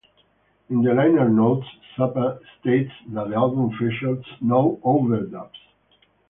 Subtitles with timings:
[0.71, 5.53] In the liner notes, Zappa states that the album features no overdubs.